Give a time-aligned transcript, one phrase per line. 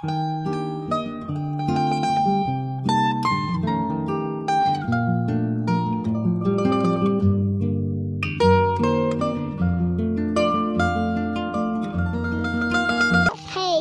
[0.00, 0.08] 嘿，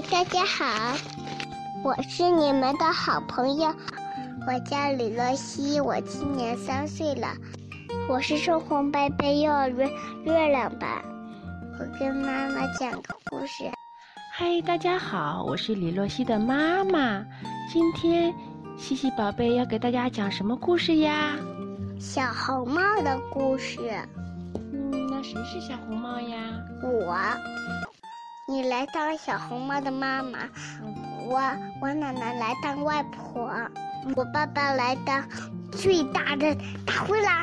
[0.09, 0.97] 大家好，
[1.83, 3.71] 我是你们的好朋友，
[4.47, 7.27] 我叫李乐西，我今年三岁了，
[8.09, 9.87] 我是圣红贝贝幼儿园
[10.23, 10.89] 月亮班，
[11.79, 13.69] 我跟妈妈讲个故事。
[14.39, 17.25] 嗨，大家好，我是李洛西的妈妈，
[17.73, 18.31] 今天
[18.77, 21.35] 西西宝贝要给大家讲什么故事呀？
[21.99, 23.79] 小红帽的故事。
[24.53, 26.37] 嗯，那谁是小红帽呀？
[26.83, 27.17] 我，
[28.47, 30.37] 你来当小红帽的妈妈，
[31.25, 31.41] 我
[31.81, 33.49] 我奶奶来当外婆，
[34.15, 35.27] 我爸爸来当
[35.71, 37.33] 最大的大灰狼。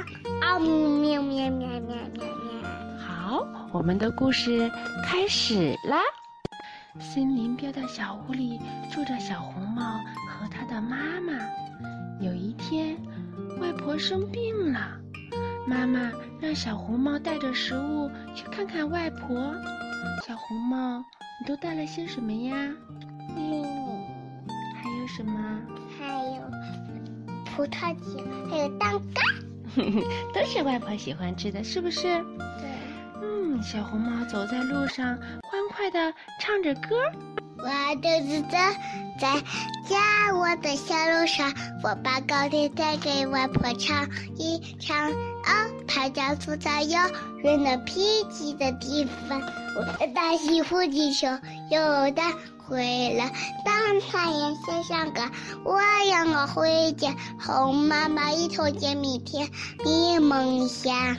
[0.40, 3.04] 啊喵喵喵喵喵喵！
[3.04, 4.70] 好，我们的故事
[5.04, 5.98] 开始啦。
[7.00, 9.98] 森林边的小屋里住着小红帽
[10.28, 11.32] 和他的妈妈。
[12.20, 12.96] 有一天，
[13.60, 14.96] 外婆生病了，
[15.66, 19.54] 妈妈让小红帽带着食物去看看外婆。
[20.24, 20.98] 小红帽，
[21.40, 22.54] 你都带了些什么呀？
[23.36, 23.64] 嗯，
[24.80, 25.60] 还有什么？
[25.98, 26.42] 还有
[27.44, 29.20] 葡萄酒，还有蛋糕。
[30.32, 32.02] 都是外婆喜欢吃的，是不是？
[32.02, 32.70] 对，
[33.20, 35.18] 嗯，小红帽走在路上，
[35.54, 36.96] 欢快的唱着歌。
[37.58, 38.58] 我就是走
[39.20, 39.40] 在
[39.88, 45.12] 家我的小路上，我把高铁带给外婆唱一唱。
[45.12, 46.98] 哦，它叫塑造有
[47.44, 49.40] 人的脾气的地方。
[49.76, 51.28] 我的大西服地球
[51.70, 52.22] 有的
[52.58, 53.32] 回来，
[53.64, 55.30] 当太阳下上个，
[55.64, 55.78] 我
[56.10, 57.14] 要我回家。
[57.38, 59.48] 红妈妈一头见米田，
[59.84, 61.16] 迷梦想。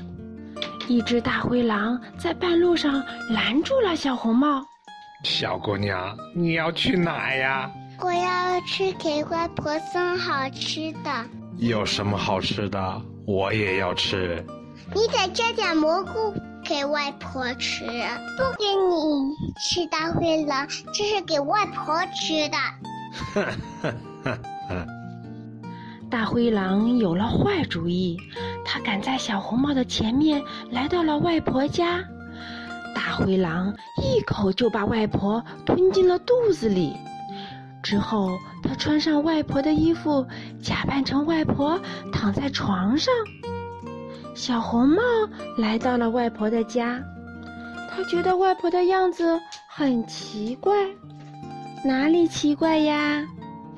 [0.88, 4.64] 一只大灰狼在半路上拦住了小红帽。
[5.24, 7.72] 小姑娘，你要去哪呀？
[8.00, 11.26] 我要去给外婆送好吃的。
[11.58, 13.02] 有什么好吃的？
[13.26, 14.46] 我也要吃。
[14.94, 19.86] 你得摘点蘑菇给外婆吃，不给你吃。
[19.88, 22.58] 大灰狼，这是给外婆吃的。
[23.34, 23.46] 哼
[23.82, 24.88] 哼哼哼！
[26.12, 28.18] 大灰狼有了坏主意，
[28.66, 32.04] 他赶在小红帽的前面来到了外婆家。
[32.96, 36.94] 大灰狼一口就把外婆吞进了肚子里。
[37.84, 38.32] 之后，
[38.64, 40.26] 他穿上外婆的衣服，
[40.60, 41.80] 假扮成外婆
[42.12, 43.14] 躺在床上。
[44.34, 45.02] 小红帽
[45.58, 47.00] 来到了外婆的家，
[47.92, 49.40] 他觉得外婆的样子
[49.70, 50.74] 很奇怪。
[51.86, 53.24] 哪里奇怪呀？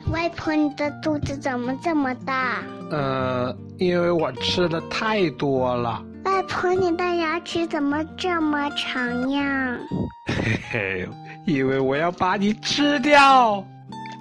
[0.09, 2.63] 外婆，你的肚子怎么这么大？
[2.89, 3.26] 呃，
[3.77, 6.03] 因为我吃的太多了。
[6.25, 9.77] 外婆，你的牙齿怎么这么长呀？
[10.27, 11.09] 嘿嘿，
[11.45, 13.63] 因为我要把你吃掉。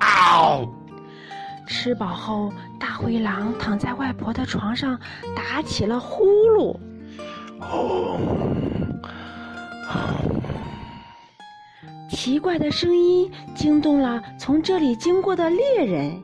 [0.00, 0.68] 嗷！
[1.66, 4.98] 吃饱后，大灰狼躺在外婆的床上，
[5.34, 6.24] 打起了呼
[6.56, 6.76] 噜。
[7.60, 8.18] 哦，
[12.08, 16.22] 奇怪的声音惊动了从这里经过的猎人。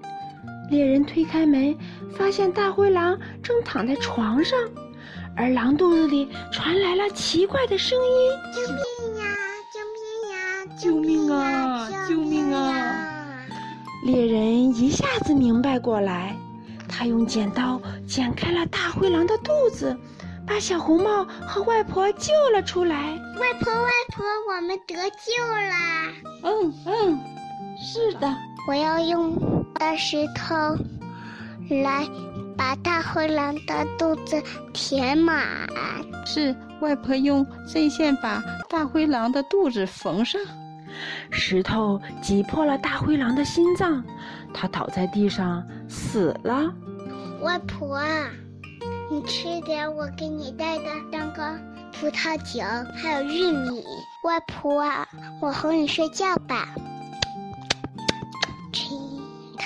[0.73, 1.77] 猎人推开门，
[2.17, 4.59] 发现大灰狼正躺在床上，
[5.37, 9.37] 而狼肚子里传来了奇怪的声音：“救命呀！
[10.81, 11.29] 救命呀！
[11.29, 11.91] 救命啊！
[12.09, 13.45] 救命啊！”啊！
[14.07, 16.35] 猎人一下子明白过来，
[16.89, 17.79] 他用剪刀
[18.09, 19.95] 剪开了大灰狼的肚子，
[20.47, 23.13] 把小红帽和外婆救了出来。
[23.39, 26.09] 外婆，外婆，我们得救啦！
[26.45, 27.21] 嗯嗯，
[27.77, 28.35] 是的。
[28.69, 29.37] 我要用
[29.83, 30.55] 大石头
[31.83, 32.09] 来
[32.57, 34.41] 把大灰狼的肚子
[34.73, 35.45] 填满。
[36.25, 40.41] 是外婆用针线把大灰狼的肚子缝上。
[41.33, 44.05] 石头挤破了大灰狼的心脏，
[44.55, 46.73] 它倒在地上死了。
[47.41, 48.01] 外婆，
[49.11, 51.43] 你吃点我给你带的蛋糕、
[51.93, 52.63] 葡萄酒，
[52.95, 53.83] 还有玉米。
[54.23, 54.85] 外婆，
[55.41, 56.69] 我哄你睡觉吧。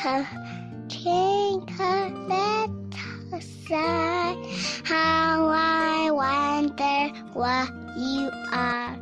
[0.06, 0.24] Twinkle,
[0.88, 4.36] twinkle little star,
[4.84, 7.68] how I wonder what
[7.98, 8.94] you are.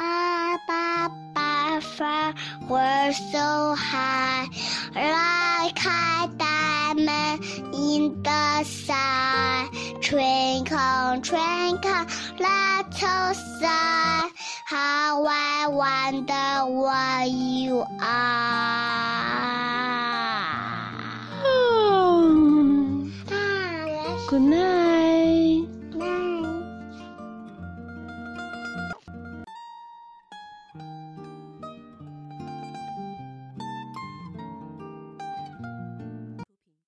[0.00, 2.34] Up above, far,
[2.66, 4.48] we're so high,
[4.94, 9.68] like a diamond in the sky.
[10.00, 12.06] Twinkle, twinkle,
[12.40, 14.30] little star,
[14.64, 18.47] how I wonder what you are.
[24.28, 24.67] くね